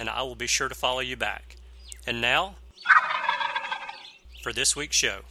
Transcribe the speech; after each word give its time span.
and 0.00 0.08
I 0.08 0.22
will 0.22 0.34
be 0.34 0.46
sure 0.46 0.70
to 0.70 0.74
follow 0.74 1.00
you 1.00 1.14
back. 1.14 1.56
And 2.06 2.22
now, 2.22 2.54
for 4.42 4.50
this 4.50 4.74
week's 4.74 4.96
show. 4.96 5.24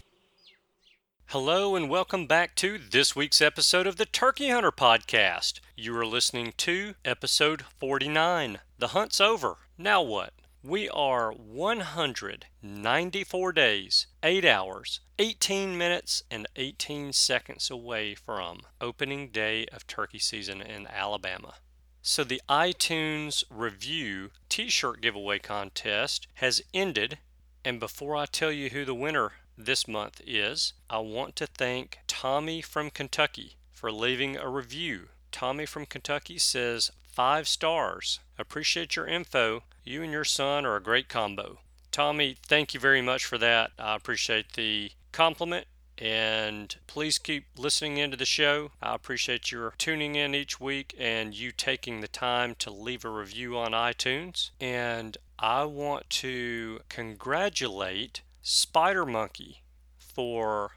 Hello, 1.29 1.75
and 1.75 1.89
welcome 1.89 2.27
back 2.27 2.53
to 2.57 2.77
this 2.77 3.15
week's 3.15 3.41
episode 3.41 3.87
of 3.87 3.95
the 3.95 4.05
Turkey 4.05 4.49
Hunter 4.49 4.71
Podcast. 4.71 5.59
You 5.75 5.97
are 5.97 6.05
listening 6.05 6.53
to 6.57 6.93
episode 7.03 7.63
49. 7.79 8.59
The 8.77 8.89
hunt's 8.89 9.19
over. 9.19 9.55
Now 9.75 10.03
what? 10.03 10.33
We 10.61 10.87
are 10.87 11.31
194 11.31 13.51
days, 13.53 14.05
8 14.21 14.45
hours, 14.45 14.99
18 15.17 15.79
minutes, 15.79 16.21
and 16.29 16.45
18 16.55 17.11
seconds 17.13 17.71
away 17.71 18.13
from 18.13 18.59
opening 18.79 19.29
day 19.29 19.65
of 19.73 19.87
turkey 19.87 20.19
season 20.19 20.61
in 20.61 20.85
Alabama. 20.85 21.55
So, 22.01 22.23
the 22.23 22.41
iTunes 22.47 23.43
review 23.49 24.31
t 24.47 24.69
shirt 24.69 25.01
giveaway 25.01 25.39
contest 25.39 26.27
has 26.35 26.61
ended. 26.73 27.19
And 27.65 27.79
before 27.79 28.15
I 28.15 28.25
tell 28.25 28.51
you 28.51 28.69
who 28.69 28.85
the 28.85 28.95
winner 28.95 29.33
this 29.57 29.87
month 29.87 30.21
is, 30.25 30.73
I 30.89 30.99
want 30.99 31.35
to 31.35 31.47
thank 31.47 31.99
Tommy 32.07 32.61
from 32.61 32.89
Kentucky 32.89 33.57
for 33.71 33.91
leaving 33.91 34.37
a 34.37 34.49
review. 34.49 35.09
Tommy 35.31 35.65
from 35.65 35.85
Kentucky 35.85 36.37
says, 36.37 36.91
Five 37.11 37.47
stars. 37.47 38.19
Appreciate 38.37 38.95
your 38.95 39.05
info. 39.05 39.63
You 39.83 40.01
and 40.03 40.11
your 40.11 40.23
son 40.23 40.65
are 40.65 40.77
a 40.77 40.81
great 40.81 41.09
combo. 41.09 41.59
Tommy, 41.91 42.37
thank 42.41 42.73
you 42.73 42.79
very 42.79 43.01
much 43.01 43.25
for 43.25 43.37
that. 43.37 43.71
I 43.77 43.95
appreciate 43.95 44.53
the 44.53 44.91
compliment 45.11 45.67
and 45.99 46.75
please 46.87 47.17
keep 47.17 47.45
listening 47.57 47.97
into 47.97 48.15
the 48.15 48.25
show. 48.25 48.71
I 48.81 48.95
appreciate 48.95 49.51
your 49.51 49.73
tuning 49.77 50.15
in 50.15 50.33
each 50.33 50.59
week 50.59 50.95
and 50.97 51.33
you 51.33 51.51
taking 51.51 51.99
the 51.99 52.07
time 52.07 52.55
to 52.59 52.71
leave 52.71 53.03
a 53.03 53.09
review 53.09 53.57
on 53.57 53.73
iTunes. 53.73 54.51
And 54.61 55.17
I 55.37 55.65
want 55.65 56.09
to 56.11 56.79
congratulate 56.87 58.21
Spider 58.41 59.05
Monkey 59.05 59.61
for 59.97 60.71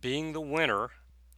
being 0.00 0.32
the 0.32 0.40
winner 0.40 0.90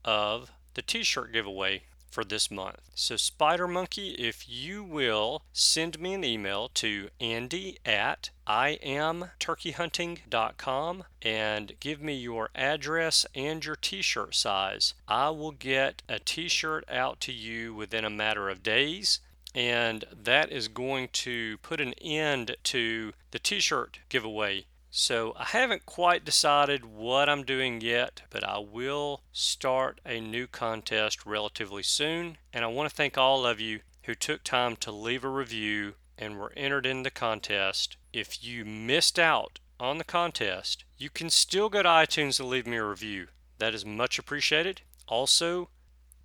of 0.05 0.53
the 0.75 0.83
t 0.83 1.03
shirt 1.03 1.33
giveaway 1.33 1.83
for 2.15 2.25
this 2.25 2.49
month. 2.49 2.79
So, 2.95 3.17
Spider 3.17 3.67
Monkey, 3.67 4.11
if 4.11 4.49
you 4.49 4.85
will 4.85 5.43
send 5.53 5.99
me 5.99 6.15
an 6.15 6.23
email 6.23 6.71
to 6.75 7.09
andy 7.21 7.79
at 7.85 8.31
iamturkeyhunting.com 8.47 11.05
and 11.23 11.73
give 11.81 12.01
me 12.01 12.15
your 12.15 12.51
address 12.55 13.27
and 13.35 13.65
your 13.65 13.75
t 13.75 14.01
shirt 14.01 14.37
size, 14.37 14.95
I 15.09 15.31
will 15.31 15.51
get 15.51 16.05
a 16.09 16.21
t 16.21 16.49
shirt 16.49 16.85
out 16.89 17.19
to 17.23 17.33
you 17.33 17.75
within 17.75 18.05
a 18.05 18.11
matter 18.11 18.49
of 18.49 18.63
days 18.63 19.19
and 19.57 20.05
that 20.13 20.53
is 20.53 20.69
going 20.69 21.09
to 21.13 21.59
put 21.59 21.81
an 21.81 21.93
end 21.95 22.55
to 22.65 23.13
the 23.33 23.41
t 23.41 23.59
shirt 23.61 23.99
giveaway 24.09 24.67
so 24.97 25.33
I 25.37 25.47
haven't 25.47 25.87
quite 25.87 26.25
decided 26.25 26.85
what 26.85 27.29
I'm 27.29 27.43
doing 27.43 27.81
yet, 27.81 28.23
but 28.31 28.45
I 28.45 28.59
will 28.59 29.23
start 29.33 30.01
a 30.07 30.21
new 30.21 30.47
contest 30.47 31.27
relatively 31.27 31.83
soon. 31.83 32.39
And 32.53 32.65
I 32.65 32.69
want 32.69 32.89
to 32.89 32.95
thank 32.95 33.19
all 33.19 33.45
of 33.45 33.59
you 33.59 33.81
who 34.05 34.15
took 34.15 34.45
time 34.45 34.77
to 34.77 34.93
leave 34.93 35.25
a 35.25 35.29
review 35.29 35.95
and 36.17 36.39
were 36.39 36.53
entered 36.57 36.87
in 36.87 37.03
the 37.03 37.11
contest. 37.11 37.97
If 38.13 38.45
you 38.45 38.65
missed 38.65 39.19
out 39.19 39.59
on 39.81 39.99
the 39.99 40.05
contest, 40.05 40.85
you 40.97 41.11
can 41.11 41.29
still 41.29 41.69
go 41.69 41.83
to 41.83 41.89
iTunes 41.89 42.39
and 42.39 42.49
leave 42.49 42.69
me 42.69 42.77
a 42.77 42.85
review. 42.85 43.27
That 43.59 43.75
is 43.75 43.85
much 43.85 44.17
appreciated. 44.17 44.83
Also, 45.09 45.71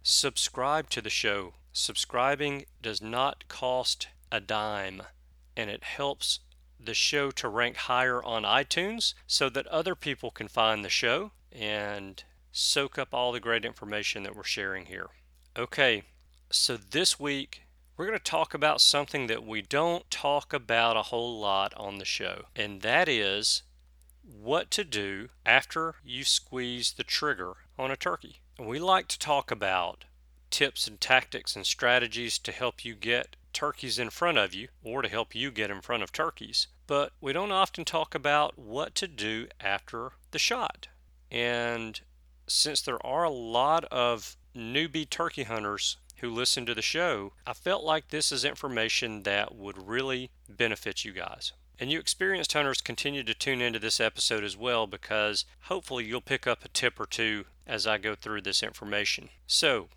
subscribe 0.04 0.92
to 0.92 1.02
the 1.02 1.10
show. 1.10 1.56
Subscribing 1.74 2.66
does 2.84 3.02
not 3.02 3.48
cost 3.48 4.10
a 4.32 4.40
dime 4.40 5.02
and 5.58 5.72
it 5.72 5.84
helps 5.84 6.42
the 6.80 6.94
show 6.94 7.32
to 7.32 7.50
rank 7.50 7.76
higher 7.76 8.24
on 8.24 8.44
iTunes 8.44 9.14
so 9.28 9.50
that 9.50 9.68
other 9.68 9.96
people 9.96 10.32
can 10.32 10.48
find 10.48 10.84
the 10.84 10.90
show 10.90 11.32
and 11.52 12.24
soak 12.52 12.98
up 12.98 13.14
all 13.14 13.32
the 13.32 13.40
great 13.40 13.66
information 13.66 14.24
that 14.24 14.36
we're 14.36 14.44
sharing 14.44 14.86
here. 14.86 15.08
Okay, 15.58 16.04
so 16.50 16.78
this 16.78 17.20
week 17.20 17.64
we're 17.98 18.06
going 18.06 18.18
to 18.18 18.24
talk 18.24 18.54
about 18.54 18.80
something 18.80 19.28
that 19.28 19.46
we 19.46 19.62
don't 19.62 20.10
talk 20.10 20.54
about 20.54 20.96
a 20.96 21.04
whole 21.04 21.40
lot 21.40 21.74
on 21.76 21.98
the 21.98 22.06
show, 22.06 22.46
and 22.56 22.82
that 22.82 23.10
is 23.10 23.64
what 24.24 24.72
to 24.72 24.84
do 24.84 25.30
after 25.46 25.96
you 26.04 26.24
squeeze 26.24 26.94
the 26.94 27.04
trigger 27.04 27.54
on 27.78 27.92
a 27.92 27.98
turkey. 27.98 28.42
We 28.58 28.80
like 28.80 29.08
to 29.10 29.20
talk 29.20 29.52
about 29.52 30.06
tips 30.50 30.88
and 30.88 31.00
tactics 31.00 31.56
and 31.56 31.66
strategies 31.66 32.40
to 32.40 32.52
help 32.52 32.86
you 32.86 32.96
get 32.96 33.36
turkeys 33.60 34.00
in 34.00 34.10
front 34.10 34.38
of 34.38 34.54
you 34.54 34.70
or 34.86 35.02
to 35.02 35.10
help 35.10 35.36
you 35.36 35.52
get 35.52 35.70
in 35.70 35.82
front 35.82 36.02
of 36.02 36.14
turkeys. 36.14 36.68
But 36.88 37.12
we 37.20 37.34
don't 37.34 37.52
often 37.52 37.84
talk 37.84 38.16
about 38.16 38.58
what 38.58 38.96
to 38.96 39.06
do 39.06 39.48
after 39.60 40.14
the 40.32 40.40
shot. 40.40 40.88
And 41.30 42.00
since 42.48 42.82
there 42.82 43.06
are 43.06 43.26
a 43.26 43.30
lot 43.30 43.84
of 43.92 44.38
newbie 44.56 45.10
turkey 45.10 45.44
hunters 45.44 45.98
who 46.20 46.30
listen 46.30 46.66
to 46.68 46.74
the 46.74 46.82
show, 46.82 47.34
I 47.46 47.52
felt 47.52 47.84
like 47.84 48.08
this 48.08 48.32
is 48.32 48.46
information 48.46 49.24
that 49.24 49.54
would 49.54 49.90
really 49.90 50.32
benefit 50.48 51.04
you 51.04 51.12
guys. 51.12 51.52
And 51.78 51.92
you 51.92 52.00
experienced 52.00 52.54
hunters 52.54 52.80
continue 52.80 53.24
to 53.24 53.34
tune 53.34 53.62
into 53.62 53.80
this 53.80 54.00
episode 54.00 54.46
as 54.46 54.56
well 54.56 54.88
because 54.88 55.44
hopefully 55.64 56.06
you'll 56.06 56.22
pick 56.22 56.48
up 56.48 56.64
a 56.64 56.70
tip 56.70 56.98
or 56.98 57.06
two 57.06 57.44
as 57.68 57.86
I 57.86 57.98
go 57.98 58.16
through 58.16 58.44
this 58.44 58.64
information. 58.64 59.28
So, 59.48 59.90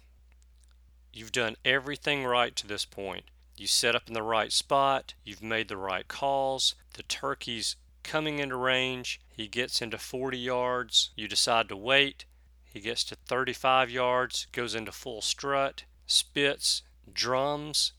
you've 1.13 1.31
done 1.31 1.55
everything 1.65 2.25
right 2.25 2.57
to 2.57 2.67
this 2.67 2.85
point. 2.85 3.27
You 3.57 3.67
set 3.67 3.95
up 3.95 4.09
in 4.09 4.15
the 4.15 4.23
right 4.23 4.51
spot, 4.51 5.15
you've 5.25 5.43
made 5.43 5.69
the 5.69 5.77
right 5.77 6.09
calls, 6.09 6.75
the 6.95 7.03
turkey's 7.03 7.77
coming 8.03 8.39
into 8.39 8.57
range, 8.57 9.21
he 9.31 9.47
gets 9.47 9.81
into 9.81 9.99
40 9.99 10.39
yards, 10.39 11.11
you 11.17 11.29
decide 11.29 11.69
to 11.69 11.77
wait, 11.77 12.25
he 12.73 12.81
gets 12.81 13.05
to 13.05 13.15
35 13.15 13.91
yards, 13.91 14.47
goes 14.53 14.75
into 14.75 14.91
full 14.91 15.21
strut, 15.21 15.85
spits, 16.07 16.83
drums, 17.13 17.93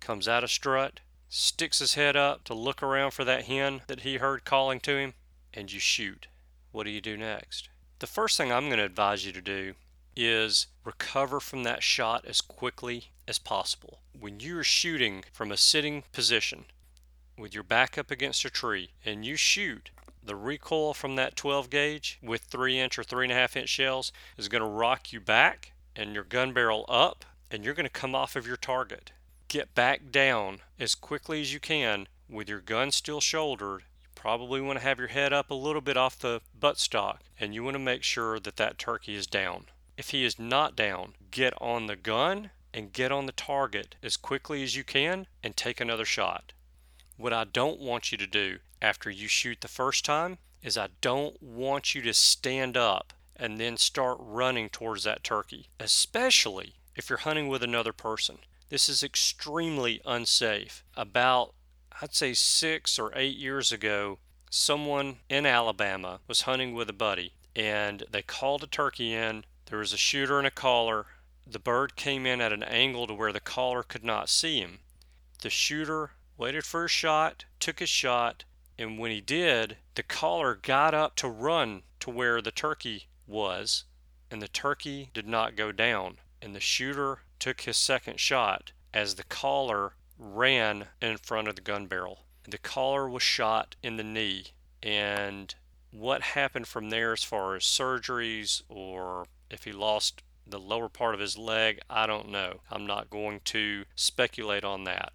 comes 0.00 0.28
out 0.28 0.44
of 0.44 0.50
strut, 0.50 1.00
sticks 1.28 1.80
his 1.80 1.94
head 1.94 2.16
up 2.16 2.44
to 2.44 2.54
look 2.54 2.82
around 2.82 3.10
for 3.10 3.24
that 3.24 3.44
hen 3.44 3.82
that 3.88 4.00
he 4.00 4.16
heard 4.16 4.44
calling 4.44 4.80
to 4.80 4.96
him, 4.96 5.14
and 5.52 5.72
you 5.72 5.80
shoot. 5.80 6.28
What 6.72 6.84
do 6.84 6.90
you 6.90 7.00
do 7.00 7.16
next? 7.16 7.68
The 7.98 8.06
first 8.06 8.36
thing 8.36 8.52
I'm 8.52 8.66
going 8.66 8.78
to 8.78 8.84
advise 8.84 9.26
you 9.26 9.32
to 9.32 9.42
do 9.42 9.74
is 10.18 10.66
recover 10.84 11.38
from 11.38 11.62
that 11.62 11.82
shot 11.82 12.24
as 12.26 12.40
quickly 12.40 13.10
as 13.28 13.38
possible. 13.38 14.00
When 14.18 14.40
you're 14.40 14.64
shooting 14.64 15.22
from 15.32 15.52
a 15.52 15.56
sitting 15.56 16.02
position 16.12 16.64
with 17.38 17.54
your 17.54 17.62
back 17.62 17.96
up 17.96 18.10
against 18.10 18.44
a 18.44 18.50
tree 18.50 18.90
and 19.04 19.24
you 19.24 19.36
shoot, 19.36 19.90
the 20.24 20.34
recoil 20.34 20.92
from 20.92 21.14
that 21.16 21.36
12 21.36 21.70
gauge 21.70 22.18
with 22.20 22.42
3 22.42 22.80
inch 22.80 22.98
or 22.98 23.04
3.5 23.04 23.56
inch 23.56 23.68
shells 23.68 24.12
is 24.36 24.48
going 24.48 24.62
to 24.62 24.68
rock 24.68 25.12
you 25.12 25.20
back 25.20 25.72
and 25.94 26.14
your 26.14 26.24
gun 26.24 26.52
barrel 26.52 26.84
up, 26.88 27.24
and 27.50 27.64
you're 27.64 27.74
going 27.74 27.84
to 27.84 27.90
come 27.90 28.14
off 28.14 28.36
of 28.36 28.46
your 28.46 28.56
target. 28.56 29.12
Get 29.48 29.74
back 29.74 30.10
down 30.10 30.60
as 30.78 30.94
quickly 30.94 31.40
as 31.40 31.52
you 31.52 31.60
can 31.60 32.08
with 32.28 32.48
your 32.48 32.60
gun 32.60 32.90
still 32.92 33.20
shouldered. 33.20 33.82
You 34.02 34.08
probably 34.14 34.60
want 34.60 34.78
to 34.78 34.84
have 34.84 34.98
your 34.98 35.08
head 35.08 35.32
up 35.32 35.50
a 35.50 35.54
little 35.54 35.80
bit 35.80 35.96
off 35.96 36.18
the 36.18 36.40
buttstock, 36.58 37.18
and 37.40 37.54
you 37.54 37.64
want 37.64 37.74
to 37.74 37.80
make 37.80 38.02
sure 38.02 38.38
that 38.38 38.56
that 38.56 38.78
turkey 38.78 39.14
is 39.14 39.26
down. 39.26 39.66
If 39.98 40.10
he 40.10 40.24
is 40.24 40.38
not 40.38 40.76
down, 40.76 41.14
get 41.32 41.52
on 41.60 41.86
the 41.86 41.96
gun 41.96 42.50
and 42.72 42.92
get 42.92 43.10
on 43.10 43.26
the 43.26 43.32
target 43.32 43.96
as 44.00 44.16
quickly 44.16 44.62
as 44.62 44.76
you 44.76 44.84
can 44.84 45.26
and 45.42 45.56
take 45.56 45.80
another 45.80 46.04
shot. 46.04 46.52
What 47.16 47.32
I 47.32 47.42
don't 47.42 47.80
want 47.80 48.12
you 48.12 48.18
to 48.18 48.26
do 48.28 48.58
after 48.80 49.10
you 49.10 49.26
shoot 49.26 49.60
the 49.60 49.66
first 49.66 50.04
time 50.04 50.38
is 50.62 50.78
I 50.78 50.90
don't 51.00 51.42
want 51.42 51.96
you 51.96 52.02
to 52.02 52.14
stand 52.14 52.76
up 52.76 53.12
and 53.34 53.58
then 53.58 53.76
start 53.76 54.18
running 54.20 54.68
towards 54.68 55.02
that 55.02 55.24
turkey, 55.24 55.66
especially 55.80 56.74
if 56.94 57.10
you're 57.10 57.18
hunting 57.18 57.48
with 57.48 57.64
another 57.64 57.92
person. 57.92 58.38
This 58.68 58.88
is 58.88 59.02
extremely 59.02 60.00
unsafe. 60.06 60.84
About, 60.96 61.54
I'd 62.00 62.14
say, 62.14 62.34
six 62.34 63.00
or 63.00 63.10
eight 63.16 63.36
years 63.36 63.72
ago, 63.72 64.20
someone 64.48 65.16
in 65.28 65.44
Alabama 65.44 66.20
was 66.28 66.42
hunting 66.42 66.72
with 66.72 66.88
a 66.88 66.92
buddy 66.92 67.32
and 67.56 68.04
they 68.08 68.22
called 68.22 68.62
a 68.62 68.68
turkey 68.68 69.12
in. 69.12 69.44
There 69.68 69.80
was 69.80 69.92
a 69.92 69.98
shooter 69.98 70.38
and 70.38 70.46
a 70.46 70.50
caller. 70.50 71.04
The 71.46 71.58
bird 71.58 71.94
came 71.94 72.24
in 72.24 72.40
at 72.40 72.54
an 72.54 72.62
angle 72.62 73.06
to 73.06 73.12
where 73.12 73.34
the 73.34 73.40
caller 73.40 73.82
could 73.82 74.02
not 74.02 74.30
see 74.30 74.60
him. 74.60 74.78
The 75.42 75.50
shooter 75.50 76.12
waited 76.38 76.64
for 76.64 76.86
a 76.86 76.88
shot, 76.88 77.44
took 77.60 77.80
his 77.80 77.90
shot, 77.90 78.44
and 78.78 78.98
when 78.98 79.10
he 79.10 79.20
did, 79.20 79.76
the 79.94 80.02
caller 80.02 80.54
got 80.54 80.94
up 80.94 81.16
to 81.16 81.28
run 81.28 81.82
to 82.00 82.08
where 82.08 82.40
the 82.40 82.50
turkey 82.50 83.08
was, 83.26 83.84
and 84.30 84.40
the 84.40 84.48
turkey 84.48 85.10
did 85.12 85.26
not 85.26 85.54
go 85.54 85.70
down. 85.70 86.18
And 86.40 86.56
the 86.56 86.60
shooter 86.60 87.24
took 87.38 87.62
his 87.62 87.76
second 87.76 88.20
shot 88.20 88.72
as 88.94 89.16
the 89.16 89.24
caller 89.24 89.96
ran 90.18 90.86
in 91.02 91.18
front 91.18 91.46
of 91.46 91.56
the 91.56 91.60
gun 91.60 91.86
barrel. 91.86 92.24
The 92.44 92.56
caller 92.56 93.06
was 93.06 93.22
shot 93.22 93.76
in 93.82 93.98
the 93.98 94.02
knee, 94.02 94.46
and 94.82 95.54
what 95.90 96.22
happened 96.22 96.68
from 96.68 96.88
there 96.88 97.12
as 97.12 97.22
far 97.22 97.54
as 97.54 97.64
surgeries 97.64 98.62
or 98.70 99.26
if 99.50 99.64
he 99.64 99.72
lost 99.72 100.22
the 100.46 100.58
lower 100.58 100.88
part 100.88 101.14
of 101.14 101.20
his 101.20 101.36
leg, 101.36 101.80
I 101.90 102.06
don't 102.06 102.30
know. 102.30 102.60
I'm 102.70 102.86
not 102.86 103.10
going 103.10 103.40
to 103.44 103.84
speculate 103.94 104.64
on 104.64 104.84
that. 104.84 105.12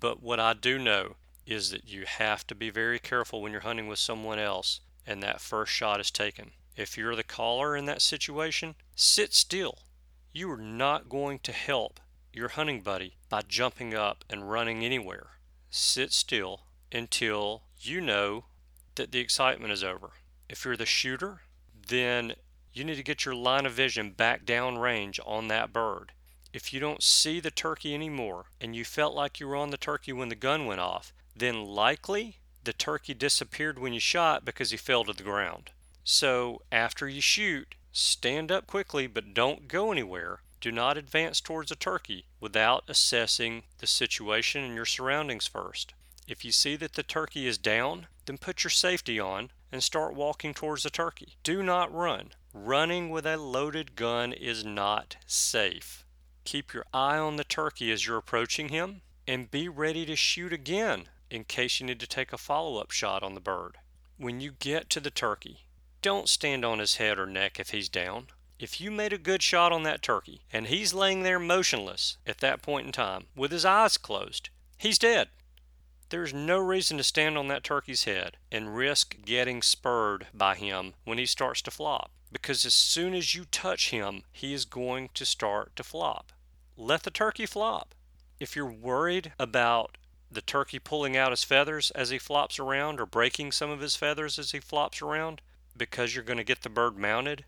But 0.00 0.22
what 0.22 0.40
I 0.40 0.54
do 0.54 0.78
know 0.78 1.16
is 1.46 1.70
that 1.70 1.88
you 1.88 2.04
have 2.06 2.46
to 2.48 2.54
be 2.54 2.70
very 2.70 2.98
careful 2.98 3.42
when 3.42 3.52
you're 3.52 3.60
hunting 3.60 3.88
with 3.88 3.98
someone 3.98 4.38
else 4.38 4.80
and 5.06 5.22
that 5.22 5.40
first 5.40 5.72
shot 5.72 6.00
is 6.00 6.10
taken. 6.10 6.52
If 6.76 6.96
you're 6.96 7.16
the 7.16 7.22
caller 7.22 7.76
in 7.76 7.84
that 7.86 8.02
situation, 8.02 8.74
sit 8.94 9.34
still. 9.34 9.78
You 10.32 10.50
are 10.50 10.56
not 10.56 11.08
going 11.08 11.40
to 11.40 11.52
help 11.52 12.00
your 12.32 12.48
hunting 12.48 12.80
buddy 12.80 13.16
by 13.28 13.42
jumping 13.46 13.94
up 13.94 14.24
and 14.30 14.50
running 14.50 14.84
anywhere. 14.84 15.32
Sit 15.70 16.12
still 16.12 16.62
until 16.90 17.64
you 17.78 18.00
know 18.00 18.44
that 18.94 19.12
the 19.12 19.20
excitement 19.20 19.72
is 19.72 19.84
over. 19.84 20.12
If 20.48 20.64
you're 20.64 20.76
the 20.76 20.86
shooter, 20.86 21.42
then 21.88 22.34
you 22.72 22.84
need 22.84 22.96
to 22.96 23.02
get 23.02 23.24
your 23.24 23.34
line 23.34 23.66
of 23.66 23.72
vision 23.72 24.10
back 24.10 24.44
down 24.44 24.78
range 24.78 25.20
on 25.26 25.48
that 25.48 25.72
bird. 25.72 26.12
If 26.52 26.72
you 26.72 26.80
don't 26.80 27.02
see 27.02 27.40
the 27.40 27.50
turkey 27.50 27.94
anymore 27.94 28.46
and 28.60 28.76
you 28.76 28.84
felt 28.84 29.14
like 29.14 29.40
you 29.40 29.48
were 29.48 29.56
on 29.56 29.70
the 29.70 29.76
turkey 29.76 30.12
when 30.12 30.28
the 30.28 30.34
gun 30.34 30.66
went 30.66 30.80
off, 30.80 31.12
then 31.34 31.64
likely 31.64 32.38
the 32.64 32.72
turkey 32.72 33.14
disappeared 33.14 33.78
when 33.78 33.92
you 33.92 34.00
shot 34.00 34.44
because 34.44 34.70
he 34.70 34.76
fell 34.76 35.04
to 35.04 35.12
the 35.12 35.22
ground. 35.22 35.70
So 36.04 36.62
after 36.70 37.08
you 37.08 37.20
shoot, 37.20 37.74
stand 37.92 38.52
up 38.52 38.66
quickly 38.66 39.06
but 39.06 39.34
don't 39.34 39.68
go 39.68 39.92
anywhere. 39.92 40.40
Do 40.60 40.70
not 40.70 40.98
advance 40.98 41.40
towards 41.40 41.70
a 41.70 41.76
turkey 41.76 42.26
without 42.38 42.84
assessing 42.86 43.64
the 43.78 43.86
situation 43.86 44.62
and 44.62 44.74
your 44.74 44.86
surroundings 44.86 45.46
first. 45.46 45.94
If 46.28 46.44
you 46.44 46.52
see 46.52 46.76
that 46.76 46.92
the 46.92 47.02
turkey 47.02 47.46
is 47.46 47.58
down, 47.58 48.06
then 48.26 48.38
put 48.38 48.62
your 48.62 48.70
safety 48.70 49.18
on 49.18 49.50
and 49.72 49.82
start 49.82 50.14
walking 50.14 50.54
towards 50.54 50.82
the 50.82 50.90
turkey. 50.90 51.36
Do 51.42 51.62
not 51.62 51.92
run. 51.92 52.32
Running 52.54 53.08
with 53.08 53.24
a 53.24 53.38
loaded 53.38 53.96
gun 53.96 54.34
is 54.34 54.62
not 54.62 55.16
safe. 55.26 56.04
Keep 56.44 56.74
your 56.74 56.84
eye 56.92 57.16
on 57.16 57.36
the 57.36 57.44
turkey 57.44 57.90
as 57.90 58.06
you're 58.06 58.18
approaching 58.18 58.68
him 58.68 59.00
and 59.26 59.50
be 59.50 59.70
ready 59.70 60.04
to 60.04 60.14
shoot 60.16 60.52
again 60.52 61.08
in 61.30 61.44
case 61.44 61.80
you 61.80 61.86
need 61.86 62.00
to 62.00 62.06
take 62.06 62.30
a 62.30 62.36
follow 62.38 62.76
up 62.76 62.90
shot 62.90 63.22
on 63.22 63.34
the 63.34 63.40
bird. 63.40 63.78
When 64.18 64.40
you 64.42 64.52
get 64.52 64.90
to 64.90 65.00
the 65.00 65.10
turkey, 65.10 65.60
don't 66.02 66.28
stand 66.28 66.62
on 66.62 66.78
his 66.78 66.96
head 66.96 67.18
or 67.18 67.26
neck 67.26 67.58
if 67.58 67.70
he's 67.70 67.88
down. 67.88 68.26
If 68.58 68.82
you 68.82 68.90
made 68.90 69.14
a 69.14 69.18
good 69.18 69.42
shot 69.42 69.72
on 69.72 69.82
that 69.84 70.02
turkey 70.02 70.42
and 70.52 70.66
he's 70.66 70.92
laying 70.92 71.22
there 71.22 71.38
motionless 71.38 72.18
at 72.26 72.38
that 72.38 72.60
point 72.60 72.86
in 72.86 72.92
time 72.92 73.28
with 73.34 73.50
his 73.50 73.64
eyes 73.64 73.96
closed, 73.96 74.50
he's 74.76 74.98
dead. 74.98 75.28
There's 76.12 76.34
no 76.34 76.58
reason 76.58 76.98
to 76.98 77.04
stand 77.04 77.38
on 77.38 77.48
that 77.48 77.64
turkey's 77.64 78.04
head 78.04 78.36
and 78.50 78.76
risk 78.76 79.16
getting 79.24 79.62
spurred 79.62 80.26
by 80.34 80.56
him 80.56 80.92
when 81.04 81.16
he 81.16 81.24
starts 81.24 81.62
to 81.62 81.70
flop 81.70 82.10
because 82.30 82.66
as 82.66 82.74
soon 82.74 83.14
as 83.14 83.34
you 83.34 83.46
touch 83.46 83.88
him, 83.88 84.24
he 84.30 84.52
is 84.52 84.66
going 84.66 85.08
to 85.14 85.24
start 85.24 85.74
to 85.76 85.82
flop. 85.82 86.30
Let 86.76 87.04
the 87.04 87.10
turkey 87.10 87.46
flop. 87.46 87.94
If 88.38 88.54
you're 88.54 88.70
worried 88.70 89.32
about 89.38 89.96
the 90.30 90.42
turkey 90.42 90.78
pulling 90.78 91.16
out 91.16 91.32
his 91.32 91.44
feathers 91.44 91.90
as 91.92 92.10
he 92.10 92.18
flops 92.18 92.58
around 92.58 93.00
or 93.00 93.06
breaking 93.06 93.52
some 93.52 93.70
of 93.70 93.80
his 93.80 93.96
feathers 93.96 94.38
as 94.38 94.50
he 94.50 94.60
flops 94.60 95.00
around 95.00 95.40
because 95.74 96.14
you're 96.14 96.24
going 96.24 96.36
to 96.36 96.44
get 96.44 96.60
the 96.60 96.68
bird 96.68 96.98
mounted, 96.98 97.46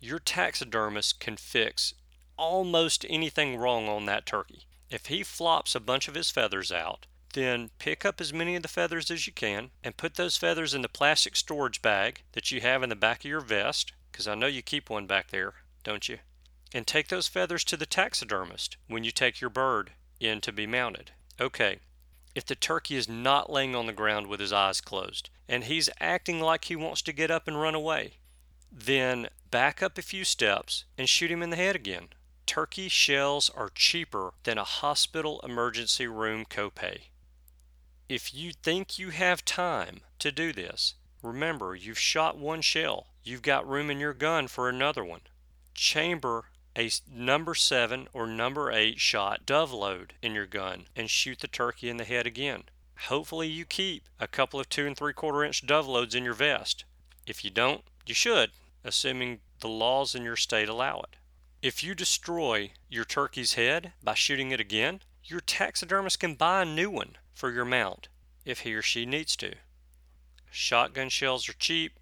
your 0.00 0.18
taxidermist 0.18 1.20
can 1.20 1.36
fix 1.36 1.92
almost 2.38 3.04
anything 3.10 3.58
wrong 3.58 3.86
on 3.86 4.06
that 4.06 4.24
turkey. 4.24 4.64
If 4.88 5.08
he 5.08 5.22
flops 5.22 5.74
a 5.74 5.80
bunch 5.80 6.08
of 6.08 6.14
his 6.14 6.30
feathers 6.30 6.72
out, 6.72 7.04
then 7.34 7.70
pick 7.78 8.04
up 8.04 8.20
as 8.20 8.32
many 8.32 8.56
of 8.56 8.62
the 8.62 8.68
feathers 8.68 9.10
as 9.10 9.26
you 9.26 9.32
can 9.32 9.70
and 9.84 9.96
put 9.96 10.14
those 10.14 10.36
feathers 10.36 10.74
in 10.74 10.82
the 10.82 10.88
plastic 10.88 11.36
storage 11.36 11.82
bag 11.82 12.22
that 12.32 12.50
you 12.50 12.60
have 12.60 12.82
in 12.82 12.88
the 12.88 12.96
back 12.96 13.20
of 13.20 13.30
your 13.30 13.40
vest, 13.40 13.92
because 14.10 14.26
I 14.26 14.34
know 14.34 14.46
you 14.46 14.62
keep 14.62 14.88
one 14.88 15.06
back 15.06 15.30
there, 15.30 15.54
don't 15.84 16.08
you? 16.08 16.18
And 16.72 16.86
take 16.86 17.08
those 17.08 17.28
feathers 17.28 17.64
to 17.64 17.76
the 17.76 17.86
taxidermist 17.86 18.76
when 18.88 19.04
you 19.04 19.10
take 19.10 19.40
your 19.40 19.50
bird 19.50 19.92
in 20.20 20.40
to 20.40 20.52
be 20.52 20.66
mounted. 20.66 21.12
Okay, 21.40 21.78
if 22.34 22.44
the 22.44 22.54
turkey 22.54 22.96
is 22.96 23.08
not 23.08 23.50
laying 23.50 23.74
on 23.74 23.86
the 23.86 23.92
ground 23.92 24.26
with 24.26 24.40
his 24.40 24.52
eyes 24.52 24.80
closed 24.80 25.30
and 25.48 25.64
he's 25.64 25.90
acting 26.00 26.40
like 26.40 26.64
he 26.64 26.76
wants 26.76 27.02
to 27.02 27.12
get 27.12 27.30
up 27.30 27.48
and 27.48 27.60
run 27.60 27.74
away, 27.74 28.14
then 28.70 29.28
back 29.50 29.82
up 29.82 29.96
a 29.98 30.02
few 30.02 30.24
steps 30.24 30.84
and 30.96 31.08
shoot 31.08 31.30
him 31.30 31.42
in 31.42 31.50
the 31.50 31.56
head 31.56 31.74
again. 31.74 32.08
Turkey 32.46 32.88
shells 32.88 33.50
are 33.50 33.70
cheaper 33.74 34.32
than 34.44 34.58
a 34.58 34.64
hospital 34.64 35.40
emergency 35.42 36.06
room 36.06 36.44
copay. 36.44 37.00
If 38.08 38.32
you 38.32 38.52
think 38.52 38.98
you 38.98 39.10
have 39.10 39.44
time 39.44 40.00
to 40.20 40.32
do 40.32 40.50
this, 40.54 40.94
remember 41.22 41.74
you've 41.74 41.98
shot 41.98 42.38
one 42.38 42.62
shell. 42.62 43.08
You've 43.22 43.42
got 43.42 43.68
room 43.68 43.90
in 43.90 44.00
your 44.00 44.14
gun 44.14 44.48
for 44.48 44.70
another 44.70 45.04
one. 45.04 45.20
Chamber 45.74 46.46
a 46.74 46.90
number 47.12 47.54
7 47.54 48.08
or 48.14 48.26
number 48.26 48.72
8 48.72 48.98
shot 48.98 49.44
dove 49.44 49.72
load 49.72 50.14
in 50.22 50.32
your 50.32 50.46
gun 50.46 50.86
and 50.96 51.10
shoot 51.10 51.40
the 51.40 51.48
turkey 51.48 51.90
in 51.90 51.98
the 51.98 52.04
head 52.04 52.26
again. 52.26 52.64
Hopefully 53.08 53.48
you 53.48 53.66
keep 53.66 54.04
a 54.18 54.26
couple 54.26 54.58
of 54.58 54.70
2 54.70 54.86
and 54.86 54.96
3 54.96 55.12
quarter 55.12 55.44
inch 55.44 55.66
dove 55.66 55.86
loads 55.86 56.14
in 56.14 56.24
your 56.24 56.32
vest. 56.32 56.84
If 57.26 57.44
you 57.44 57.50
don't, 57.50 57.82
you 58.06 58.14
should, 58.14 58.52
assuming 58.84 59.40
the 59.60 59.68
laws 59.68 60.14
in 60.14 60.22
your 60.22 60.36
state 60.36 60.70
allow 60.70 61.00
it. 61.00 61.16
If 61.60 61.84
you 61.84 61.94
destroy 61.94 62.70
your 62.88 63.04
turkey's 63.04 63.54
head 63.54 63.92
by 64.02 64.14
shooting 64.14 64.50
it 64.50 64.60
again, 64.60 65.02
your 65.24 65.40
taxidermist 65.40 66.18
can 66.20 66.36
buy 66.36 66.62
a 66.62 66.64
new 66.64 66.88
one 66.88 67.16
for 67.38 67.52
your 67.52 67.64
mount 67.64 68.08
if 68.44 68.60
he 68.60 68.74
or 68.74 68.82
she 68.82 69.06
needs 69.06 69.36
to. 69.36 69.54
Shotgun 70.50 71.08
shells 71.08 71.48
are 71.48 71.52
cheap, 71.52 71.92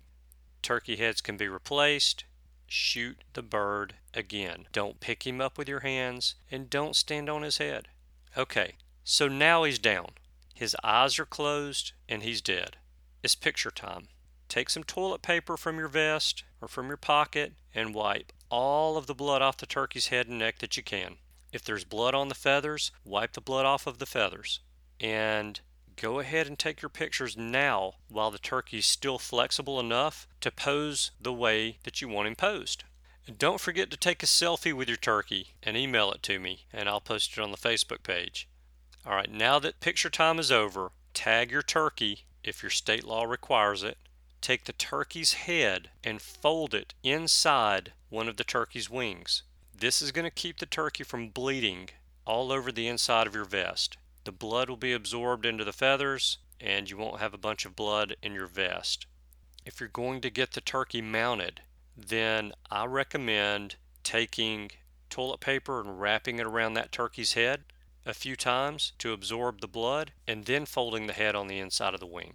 turkey 0.63 0.97
heads 0.97 1.21
can 1.21 1.37
be 1.37 1.47
replaced. 1.47 2.25
Shoot 2.67 3.19
the 3.35 3.43
bird 3.43 3.97
again. 4.15 4.67
Don't 4.73 4.99
pick 4.99 5.27
him 5.27 5.41
up 5.41 5.59
with 5.59 5.69
your 5.69 5.81
hands 5.81 6.37
and 6.51 6.71
don't 6.71 6.97
stand 6.97 7.29
on 7.29 7.43
his 7.43 7.59
head. 7.59 7.89
Okay, 8.37 8.77
so 9.05 9.29
now 9.29 9.65
he's 9.65 9.79
down. 9.79 10.13
His 10.55 10.75
eyes 10.83 11.19
are 11.19 11.27
closed 11.27 11.93
and 12.09 12.23
he's 12.23 12.41
dead. 12.41 12.77
It's 13.23 13.35
picture 13.35 13.71
time. 13.71 14.09
Take 14.49 14.71
some 14.71 14.85
toilet 14.85 15.21
paper 15.21 15.59
from 15.59 15.79
your 15.79 15.89
vest 15.89 16.45
or 16.63 16.69
from 16.69 16.89
your 16.89 16.97
pocket 16.97 17.53
and 17.75 17.95
wipe 17.95 18.33
all 18.49 18.97
of 18.97 19.07
the 19.07 19.15
blood 19.15 19.43
off 19.43 19.59
the 19.59 19.67
turkey's 19.67 20.09
head 20.09 20.29
and 20.29 20.39
neck 20.39 20.61
that 20.61 20.79
you 20.79 20.83
can. 20.83 21.17
If 21.53 21.63
there's 21.63 21.85
blood 21.85 22.15
on 22.15 22.29
the 22.29 22.35
feathers, 22.35 22.91
wipe 23.05 23.35
the 23.35 23.41
blood 23.41 23.67
off 23.67 23.87
of 23.87 23.99
the 23.99 24.07
feathers 24.07 24.61
and 25.01 25.61
go 25.97 26.21
ahead 26.21 26.47
and 26.47 26.59
take 26.59 26.83
your 26.83 26.89
pictures 26.89 27.37
now 27.37 27.95
while 28.09 28.31
the 28.31 28.39
turkey 28.39 28.79
is 28.79 28.87
still 28.87 29.19
flexible 29.19 29.81
enough 29.81 30.27
to 30.41 30.51
pose 30.51 31.11
the 31.21 31.33
way 31.33 31.79
that 31.85 32.01
you 32.01 32.09
want 32.09 32.29
him 32.29 32.37
posed. 32.37 32.85
And 33.27 33.39
don't 33.39 33.61
forget 33.61 33.91
to 33.91 33.97
take 33.97 34.23
a 34.23 34.27
selfie 34.27 34.73
with 34.73 34.89
your 34.89 34.97
turkey 34.97 35.55
and 35.63 35.77
email 35.77 36.13
it 36.13 36.23
to 36.25 36.39
me, 36.39 36.67
and 36.73 36.89
I'll 36.89 37.01
post 37.01 37.37
it 37.37 37.41
on 37.41 37.51
the 37.51 37.57
Facebook 37.57 38.03
page. 38.03 38.49
All 39.05 39.15
right, 39.15 39.31
now 39.31 39.59
that 39.59 39.81
picture 39.81 40.11
time 40.11 40.39
is 40.39 40.53
over, 40.53 40.93
tag 41.15 41.51
your 41.51 41.63
turkey 41.63 42.25
if 42.45 42.63
your 42.63 42.71
state 42.71 43.05
law 43.05 43.25
requires 43.25 43.83
it. 43.83 43.99
Take 44.41 44.65
the 44.65 44.73
turkey's 44.73 45.33
head 45.33 45.91
and 46.05 46.23
fold 46.23 46.75
it 46.75 46.95
inside 47.03 47.93
one 48.11 48.29
of 48.29 48.37
the 48.37 48.45
turkey's 48.45 48.91
wings. 48.91 49.43
This 49.77 50.01
is 50.01 50.13
going 50.13 50.25
to 50.25 50.31
keep 50.31 50.59
the 50.59 50.67
turkey 50.67 51.03
from 51.03 51.31
bleeding 51.31 51.89
all 52.25 52.53
over 52.53 52.71
the 52.71 52.87
inside 52.87 53.27
of 53.27 53.35
your 53.35 53.45
vest 53.45 53.97
the 54.27 54.33
blood 54.33 54.69
will 54.69 54.77
be 54.77 54.93
absorbed 54.93 55.47
into 55.47 55.65
the 55.65 55.73
feathers 55.73 56.39
and 56.61 56.91
you 56.91 56.97
won't 56.97 57.21
have 57.21 57.33
a 57.33 57.39
bunch 57.39 57.65
of 57.65 57.77
blood 57.77 58.17
in 58.23 58.33
your 58.33 58.47
vest. 58.47 59.07
If 59.65 59.81
you're 59.81 59.89
going 59.89 60.21
to 60.21 60.31
get 60.31 60.53
the 60.53 60.61
turkey 60.61 61.01
mounted, 61.01 61.63
then 61.97 62.53
I 62.71 62.85
recommend 62.85 63.77
taking 64.03 64.71
toilet 65.09 65.41
paper 65.41 65.81
and 65.81 66.01
wrapping 66.01 66.39
it 66.39 66.47
around 66.47 66.75
that 66.75 66.93
turkey's 66.93 67.33
head 67.33 67.65
a 68.05 68.15
few 68.15 68.37
times 68.37 68.93
to 68.99 69.13
absorb 69.13 69.61
the 69.61 69.67
blood, 69.67 70.13
and 70.29 70.45
then 70.45 70.65
folding 70.65 71.09
the 71.09 71.13
head 71.13 71.35
on 71.35 71.49
the 71.49 71.59
inside 71.59 71.93
of 71.93 71.99
the 71.99 72.07
wing. 72.07 72.35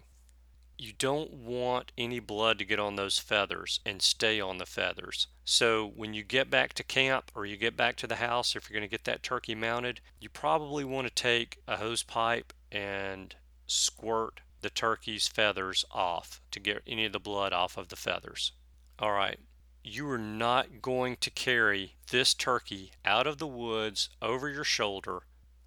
You 0.82 0.94
don't 0.98 1.32
want 1.32 1.92
any 1.96 2.20
blood 2.20 2.58
to 2.58 2.66
get 2.66 2.80
on 2.80 2.96
those 2.96 3.20
feathers 3.20 3.82
and 3.86 4.02
stay 4.02 4.42
on 4.42 4.58
the 4.58 4.66
feathers. 4.66 5.28
So 5.46 5.92
when 5.96 6.16
you 6.16 6.24
get 6.24 6.50
back 6.50 6.74
to 6.74 6.84
camp 6.84 7.32
or 7.36 7.46
you 7.46 7.56
get 7.56 7.78
back 7.78 7.98
to 7.98 8.08
the 8.08 8.16
house, 8.16 8.56
if 8.56 8.68
you're 8.68 8.80
going 8.80 8.90
to 8.90 8.92
get 8.92 9.04
that 9.04 9.22
turkey 9.22 9.54
mounted, 9.54 10.02
you 10.20 10.28
probably 10.28 10.84
want 10.84 11.06
to 11.06 11.14
take 11.14 11.60
a 11.68 11.78
hose 11.78 12.02
pipe 12.02 12.52
and 12.72 13.36
squirt 13.68 14.42
the 14.62 14.72
turkey's 14.72 15.28
feathers 15.28 15.86
off 15.92 16.42
to 16.50 16.60
get 16.60 16.82
any 16.88 17.06
of 17.06 17.14
the 17.14 17.20
blood 17.20 17.54
off 17.54 17.78
of 17.78 17.90
the 17.90 17.96
feathers. 17.96 18.54
All 18.98 19.12
right, 19.12 19.38
you 19.84 20.10
are 20.10 20.18
not 20.18 20.82
going 20.82 21.18
to 21.18 21.30
carry 21.30 21.94
this 22.10 22.34
turkey 22.34 22.92
out 23.06 23.28
of 23.28 23.38
the 23.38 23.46
woods 23.46 24.10
over 24.20 24.50
your 24.50 24.64
shoulder 24.64 25.22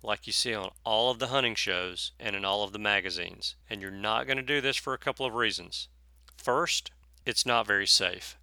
like 0.04 0.26
you 0.26 0.32
see 0.32 0.54
on 0.54 0.70
all 0.84 1.10
of 1.10 1.18
the 1.18 1.28
hunting 1.28 1.54
shows 1.54 2.12
and 2.20 2.36
in 2.36 2.44
all 2.44 2.62
of 2.62 2.72
the 2.72 2.78
magazines. 2.78 3.56
And 3.68 3.80
you're 3.80 3.90
not 3.90 4.26
going 4.26 4.36
to 4.36 4.42
do 4.42 4.60
this 4.60 4.76
for 4.76 4.94
a 4.94 4.98
couple 4.98 5.24
of 5.26 5.34
reasons. 5.34 5.88
First, 6.36 6.90
it's 7.24 7.46
not 7.46 7.66
very 7.66 7.86
safe. 7.86 8.36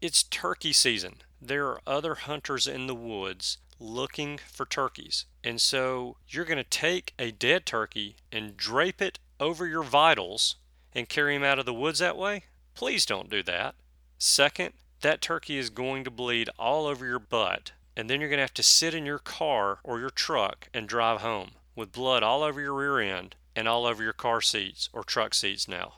It's 0.00 0.22
turkey 0.22 0.72
season. 0.72 1.22
There 1.40 1.66
are 1.66 1.80
other 1.86 2.14
hunters 2.14 2.66
in 2.66 2.86
the 2.86 2.94
woods 2.94 3.58
looking 3.80 4.38
for 4.50 4.66
turkeys. 4.66 5.24
And 5.42 5.60
so 5.60 6.16
you're 6.28 6.44
going 6.44 6.58
to 6.58 6.64
take 6.64 7.14
a 7.18 7.30
dead 7.30 7.64
turkey 7.64 8.16
and 8.30 8.56
drape 8.56 9.00
it 9.00 9.18
over 9.40 9.66
your 9.66 9.84
vitals 9.84 10.56
and 10.94 11.08
carry 11.08 11.34
him 11.34 11.44
out 11.44 11.58
of 11.58 11.66
the 11.66 11.74
woods 11.74 12.00
that 12.00 12.16
way? 12.16 12.44
Please 12.74 13.06
don't 13.06 13.30
do 13.30 13.42
that. 13.44 13.74
Second, 14.18 14.74
that 15.00 15.20
turkey 15.20 15.58
is 15.58 15.70
going 15.70 16.04
to 16.04 16.10
bleed 16.10 16.50
all 16.58 16.86
over 16.86 17.06
your 17.06 17.20
butt, 17.20 17.72
and 17.98 18.08
then 18.08 18.20
you're 18.20 18.30
going 18.30 18.38
to 18.38 18.44
have 18.44 18.54
to 18.54 18.62
sit 18.62 18.94
in 18.94 19.04
your 19.04 19.18
car 19.18 19.80
or 19.82 19.98
your 19.98 20.08
truck 20.08 20.68
and 20.72 20.88
drive 20.88 21.20
home 21.20 21.50
with 21.74 21.90
blood 21.90 22.22
all 22.22 22.44
over 22.44 22.60
your 22.60 22.74
rear 22.74 23.00
end 23.00 23.34
and 23.56 23.66
all 23.66 23.84
over 23.84 24.04
your 24.04 24.12
car 24.12 24.40
seats 24.40 24.88
or 24.92 25.02
truck 25.02 25.34
seats 25.34 25.66
now. 25.66 25.94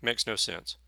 Makes 0.00 0.26
no 0.26 0.34
sense. 0.34 0.78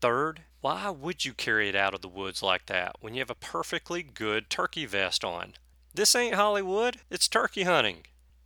Third, 0.00 0.40
why 0.62 0.88
would 0.88 1.26
you 1.26 1.34
carry 1.34 1.68
it 1.68 1.76
out 1.76 1.92
of 1.92 2.00
the 2.00 2.08
woods 2.08 2.42
like 2.42 2.64
that 2.66 2.96
when 3.00 3.12
you 3.12 3.20
have 3.20 3.28
a 3.28 3.34
perfectly 3.34 4.02
good 4.02 4.48
turkey 4.48 4.86
vest 4.86 5.24
on? 5.24 5.54
This 5.92 6.14
ain't 6.14 6.34
Hollywood, 6.34 6.96
it's 7.10 7.28
turkey 7.28 7.64
hunting. 7.64 7.98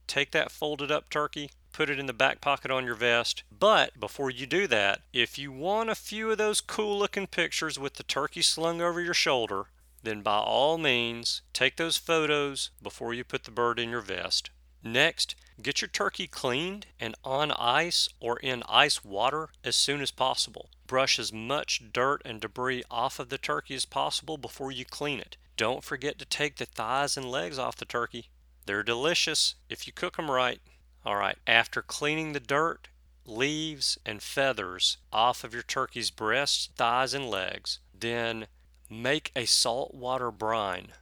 Take 0.08 0.32
that 0.32 0.50
folded 0.50 0.90
up 0.90 1.08
turkey, 1.08 1.52
put 1.73 1.88
it 1.88 2.00
in 2.00 2.06
the 2.06 2.12
back 2.12 2.40
pocket 2.40 2.73
on 2.73 2.87
your 2.87 2.97
vest. 2.97 3.44
But 3.56 4.00
before 4.00 4.30
you 4.30 4.47
do 4.47 4.66
that, 4.66 5.02
if 5.12 5.38
you 5.38 5.52
want 5.52 5.90
a 5.90 5.94
few 5.94 6.32
of 6.32 6.38
those 6.38 6.61
cool 6.61 6.99
looking 6.99 7.28
pictures 7.28 7.78
with 7.78 7.94
the 7.94 8.02
turkey 8.02 8.42
slung 8.42 8.82
over 8.82 9.00
your 9.00 9.14
shoulder, 9.14 9.66
then 10.09 10.23
by 10.23 10.38
all 10.38 10.79
means 10.79 11.43
take 11.53 11.77
those 11.77 11.99
photos 11.99 12.71
before 12.83 13.12
you 13.12 13.23
put 13.25 13.45
the 13.45 13.50
bird 13.50 13.79
in 13.79 13.91
your 13.91 14.00
vest. 14.00 14.49
Next, 14.83 15.35
get 15.61 15.83
your 15.83 15.88
turkey 15.88 16.27
cleaned 16.27 16.87
and 16.99 17.15
on 17.25 17.53
ice 17.53 18.09
or 18.19 18.38
in 18.38 18.62
ice 18.69 19.05
water 19.05 19.50
as 19.62 19.77
soon 19.77 20.00
as 20.00 20.11
possible. 20.11 20.71
Brush 20.87 21.19
as 21.19 21.31
much 21.31 21.93
dirt 21.93 22.23
and 22.25 22.41
debris 22.41 22.85
off 22.91 23.19
of 23.19 23.29
the 23.29 23.37
turkey 23.37 23.75
as 23.75 23.85
possible 23.85 24.38
before 24.38 24.73
you 24.73 24.87
clean 24.87 25.19
it. 25.19 25.37
Don't 25.59 25.85
forget 25.85 26.19
to 26.21 26.25
take 26.25 26.57
the 26.57 26.65
thighs 26.65 27.17
and 27.19 27.31
legs 27.31 27.59
off 27.59 27.77
the 27.77 27.85
turkey. 27.85 28.31
They're 28.65 28.83
delicious 28.83 29.57
if 29.69 29.87
you 29.87 29.93
cook 29.93 30.17
them 30.17 30.31
right. 30.31 30.61
All 31.05 31.17
right, 31.17 31.37
after 31.47 31.83
cleaning 31.83 32.33
the 32.33 32.41
dirt, 32.41 32.88
leaves, 33.27 33.99
and 34.07 34.23
feathers 34.23 34.97
off 35.12 35.45
of 35.45 35.53
your 35.53 35.62
turkey's 35.62 36.11
breasts, 36.11 36.71
thighs, 36.77 37.12
and 37.12 37.29
legs, 37.29 37.79
then 37.93 38.47
make 38.90 39.33
a 39.37 39.45
saltwater 39.45 40.30
brine 40.30 40.92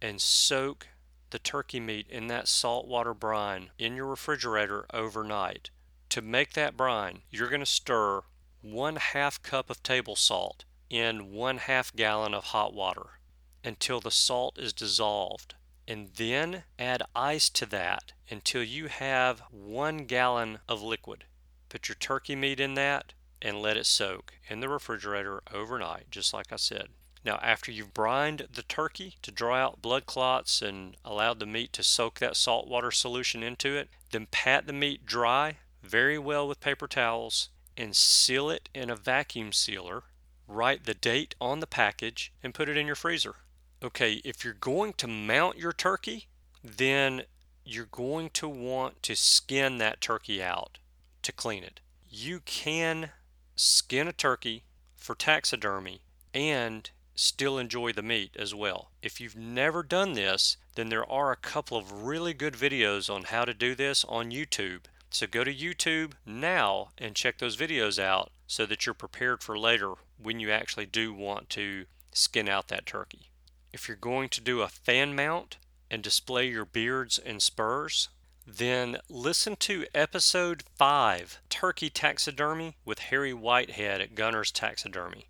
and 0.00 0.20
soak 0.20 0.88
the 1.30 1.38
turkey 1.38 1.80
meat 1.80 2.06
in 2.08 2.26
that 2.28 2.48
saltwater 2.48 3.14
brine 3.14 3.70
in 3.78 3.94
your 3.94 4.06
refrigerator 4.06 4.86
overnight. 4.92 5.70
To 6.10 6.22
make 6.22 6.54
that 6.54 6.76
brine, 6.76 7.22
you're 7.30 7.48
going 7.48 7.60
to 7.60 7.66
stir 7.66 8.22
one 8.62 8.96
half 8.96 9.42
cup 9.42 9.70
of 9.70 9.82
table 9.82 10.16
salt 10.16 10.64
in 10.90 11.32
one 11.32 11.58
half 11.58 11.94
gallon 11.94 12.34
of 12.34 12.44
hot 12.44 12.72
water 12.72 13.20
until 13.62 14.00
the 14.00 14.10
salt 14.10 14.58
is 14.58 14.72
dissolved 14.72 15.54
and 15.86 16.10
then 16.16 16.64
add 16.78 17.02
ice 17.14 17.48
to 17.50 17.66
that 17.66 18.12
until 18.30 18.62
you 18.62 18.88
have 18.88 19.42
one 19.50 20.04
gallon 20.04 20.58
of 20.68 20.82
liquid. 20.82 21.24
Put 21.68 21.88
your 21.88 21.96
turkey 21.96 22.36
meat 22.36 22.60
in 22.60 22.74
that 22.74 23.14
and 23.40 23.60
let 23.60 23.76
it 23.76 23.86
soak 23.86 24.34
in 24.48 24.60
the 24.60 24.68
refrigerator 24.68 25.42
overnight, 25.52 26.10
just 26.10 26.34
like 26.34 26.52
I 26.52 26.56
said. 26.56 26.88
Now, 27.24 27.38
after 27.42 27.70
you've 27.72 27.94
brined 27.94 28.48
the 28.52 28.62
turkey 28.62 29.16
to 29.22 29.30
dry 29.30 29.60
out 29.60 29.82
blood 29.82 30.06
clots 30.06 30.62
and 30.62 30.96
allowed 31.04 31.40
the 31.40 31.46
meat 31.46 31.72
to 31.74 31.82
soak 31.82 32.18
that 32.20 32.36
saltwater 32.36 32.90
solution 32.90 33.42
into 33.42 33.76
it, 33.76 33.88
then 34.12 34.28
pat 34.30 34.66
the 34.66 34.72
meat 34.72 35.04
dry 35.04 35.58
very 35.82 36.18
well 36.18 36.46
with 36.46 36.60
paper 36.60 36.86
towels 36.86 37.48
and 37.76 37.94
seal 37.94 38.50
it 38.50 38.68
in 38.74 38.90
a 38.90 38.96
vacuum 38.96 39.52
sealer. 39.52 40.04
Write 40.46 40.84
the 40.84 40.94
date 40.94 41.34
on 41.40 41.60
the 41.60 41.66
package 41.66 42.32
and 42.42 42.54
put 42.54 42.68
it 42.68 42.76
in 42.76 42.86
your 42.86 42.96
freezer 42.96 43.36
okay, 43.82 44.14
if 44.24 44.44
you're 44.44 44.54
going 44.54 44.92
to 44.94 45.06
mount 45.06 45.58
your 45.58 45.72
turkey, 45.72 46.28
then 46.62 47.22
you're 47.64 47.86
going 47.86 48.30
to 48.30 48.48
want 48.48 49.02
to 49.02 49.14
skin 49.14 49.78
that 49.78 50.00
turkey 50.00 50.42
out 50.42 50.78
to 51.22 51.32
clean 51.32 51.62
it. 51.62 51.80
You 52.08 52.40
can 52.40 53.10
skin 53.54 54.08
a 54.08 54.12
turkey 54.12 54.64
for 54.96 55.14
taxidermy 55.14 56.00
and 56.34 56.90
still 57.18 57.58
enjoy 57.58 57.92
the 57.92 58.02
meat 58.02 58.36
as 58.38 58.54
well. 58.54 58.92
If 59.02 59.20
you've 59.20 59.34
never 59.34 59.82
done 59.82 60.12
this, 60.12 60.56
then 60.76 60.88
there 60.88 61.10
are 61.10 61.32
a 61.32 61.36
couple 61.36 61.76
of 61.76 62.04
really 62.04 62.32
good 62.32 62.54
videos 62.54 63.12
on 63.12 63.24
how 63.24 63.44
to 63.44 63.52
do 63.52 63.74
this 63.74 64.04
on 64.04 64.30
YouTube. 64.30 64.82
So 65.10 65.26
go 65.26 65.42
to 65.42 65.52
YouTube 65.52 66.12
now 66.24 66.90
and 66.96 67.16
check 67.16 67.38
those 67.38 67.56
videos 67.56 67.98
out 67.98 68.30
so 68.46 68.66
that 68.66 68.86
you're 68.86 68.94
prepared 68.94 69.42
for 69.42 69.58
later 69.58 69.94
when 70.16 70.38
you 70.38 70.52
actually 70.52 70.86
do 70.86 71.12
want 71.12 71.50
to 71.50 71.86
skin 72.12 72.48
out 72.48 72.68
that 72.68 72.86
turkey. 72.86 73.30
If 73.72 73.88
you're 73.88 73.96
going 73.96 74.28
to 74.28 74.40
do 74.40 74.62
a 74.62 74.68
fan 74.68 75.16
mount 75.16 75.56
and 75.90 76.02
display 76.02 76.48
your 76.48 76.64
beards 76.64 77.18
and 77.18 77.42
spurs, 77.42 78.10
then 78.46 78.98
listen 79.08 79.56
to 79.56 79.86
episode 79.92 80.62
5 80.76 81.40
Turkey 81.50 81.90
Taxidermy 81.90 82.76
with 82.84 83.00
Harry 83.00 83.34
Whitehead 83.34 84.00
at 84.00 84.14
Gunner's 84.14 84.52
Taxidermy. 84.52 85.26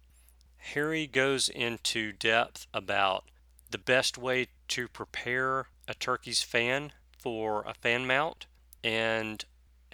Harry 0.58 1.06
goes 1.06 1.48
into 1.48 2.12
depth 2.12 2.66
about 2.74 3.24
the 3.70 3.78
best 3.78 4.18
way 4.18 4.48
to 4.68 4.88
prepare 4.88 5.68
a 5.86 5.94
turkey's 5.94 6.42
fan 6.42 6.92
for 7.18 7.62
a 7.62 7.74
fan 7.74 8.06
mount, 8.06 8.46
and 8.84 9.44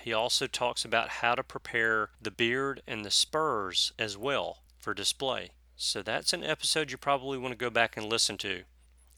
he 0.00 0.12
also 0.12 0.46
talks 0.46 0.84
about 0.84 1.08
how 1.08 1.34
to 1.34 1.42
prepare 1.42 2.10
the 2.20 2.30
beard 2.30 2.82
and 2.86 3.04
the 3.04 3.10
spurs 3.10 3.92
as 3.98 4.16
well 4.18 4.62
for 4.78 4.92
display. 4.92 5.50
So 5.76 6.02
that's 6.02 6.32
an 6.32 6.44
episode 6.44 6.90
you 6.90 6.98
probably 6.98 7.38
want 7.38 7.52
to 7.52 7.58
go 7.58 7.70
back 7.70 7.96
and 7.96 8.06
listen 8.06 8.36
to. 8.38 8.64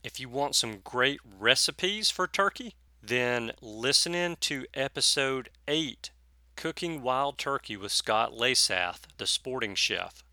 If 0.03 0.19
you 0.19 0.29
want 0.29 0.55
some 0.55 0.79
great 0.83 1.19
recipes 1.23 2.09
for 2.09 2.27
turkey, 2.27 2.75
then 3.01 3.51
listen 3.61 4.15
in 4.15 4.37
to 4.41 4.65
episode 4.73 5.49
8 5.67 6.11
Cooking 6.55 7.01
Wild 7.01 7.37
Turkey 7.37 7.77
with 7.77 7.91
Scott 7.91 8.31
Leysath, 8.31 9.01
the 9.17 9.27
sporting 9.27 9.75
chef. 9.75 10.23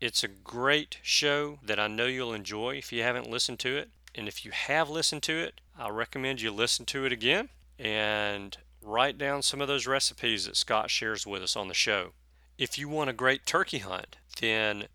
It's 0.00 0.22
a 0.22 0.28
great 0.28 0.98
show 1.02 1.58
that 1.62 1.80
I 1.80 1.88
know 1.88 2.06
you'll 2.06 2.32
enjoy 2.32 2.76
if 2.76 2.90
you 2.92 3.02
haven't 3.02 3.28
listened 3.28 3.58
to 3.60 3.76
it. 3.76 3.90
And 4.14 4.28
if 4.28 4.44
you 4.44 4.52
have 4.52 4.88
listened 4.88 5.24
to 5.24 5.36
it, 5.38 5.60
I 5.76 5.88
recommend 5.88 6.40
you 6.40 6.52
listen 6.52 6.86
to 6.86 7.04
it 7.04 7.12
again 7.12 7.48
and 7.78 8.56
write 8.80 9.18
down 9.18 9.42
some 9.42 9.60
of 9.60 9.66
those 9.68 9.88
recipes 9.88 10.46
that 10.46 10.56
Scott 10.56 10.90
shares 10.90 11.26
with 11.26 11.42
us 11.42 11.56
on 11.56 11.68
the 11.68 11.74
show. 11.74 12.12
If 12.56 12.78
you 12.78 12.88
want 12.88 13.10
a 13.10 13.12
great 13.12 13.44
turkey 13.44 13.78
hunt, 13.78 14.16
then 14.40 14.86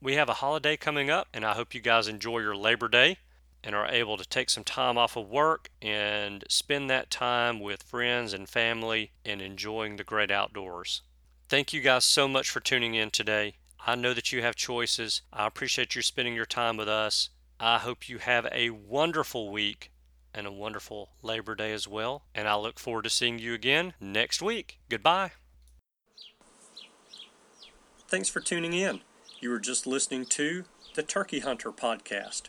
We 0.00 0.14
have 0.14 0.30
a 0.30 0.40
holiday 0.40 0.78
coming 0.78 1.10
up, 1.10 1.28
and 1.34 1.44
I 1.44 1.52
hope 1.52 1.74
you 1.74 1.82
guys 1.82 2.08
enjoy 2.08 2.38
your 2.38 2.56
Labor 2.56 2.88
Day 2.88 3.18
and 3.64 3.74
are 3.74 3.88
able 3.88 4.16
to 4.18 4.28
take 4.28 4.50
some 4.50 4.62
time 4.62 4.96
off 4.98 5.16
of 5.16 5.28
work 5.28 5.70
and 5.82 6.44
spend 6.48 6.88
that 6.90 7.10
time 7.10 7.58
with 7.58 7.82
friends 7.82 8.32
and 8.32 8.48
family 8.48 9.10
and 9.24 9.40
enjoying 9.42 9.96
the 9.96 10.04
great 10.04 10.30
outdoors. 10.30 11.02
Thank 11.48 11.72
you 11.72 11.80
guys 11.80 12.04
so 12.04 12.28
much 12.28 12.50
for 12.50 12.60
tuning 12.60 12.94
in 12.94 13.10
today. 13.10 13.54
I 13.86 13.94
know 13.96 14.14
that 14.14 14.30
you 14.32 14.42
have 14.42 14.54
choices. 14.54 15.22
I 15.32 15.46
appreciate 15.46 15.94
you 15.94 16.02
spending 16.02 16.34
your 16.34 16.46
time 16.46 16.76
with 16.76 16.88
us. 16.88 17.30
I 17.58 17.78
hope 17.78 18.08
you 18.08 18.18
have 18.18 18.46
a 18.52 18.70
wonderful 18.70 19.50
week. 19.50 19.90
and 20.36 20.48
a 20.48 20.52
wonderful 20.52 21.10
Labor 21.22 21.54
Day 21.54 21.72
as 21.72 21.86
well. 21.86 22.24
And 22.34 22.48
I 22.48 22.56
look 22.56 22.80
forward 22.80 23.04
to 23.04 23.10
seeing 23.10 23.38
you 23.38 23.54
again 23.54 23.94
next 24.00 24.42
week. 24.42 24.80
Goodbye. 24.88 25.30
Thanks 28.08 28.28
for 28.28 28.40
tuning 28.40 28.72
in. 28.72 29.02
You 29.38 29.50
were 29.50 29.60
just 29.60 29.86
listening 29.86 30.26
to 30.26 30.64
the 30.94 31.04
Turkey 31.04 31.38
Hunter 31.40 31.70
podcast. 31.70 32.48